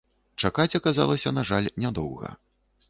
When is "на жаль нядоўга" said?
1.39-2.35